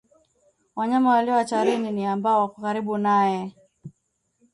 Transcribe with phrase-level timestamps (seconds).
[0.75, 3.53] Wanyama walio hatarini ni ambao wako karibu naye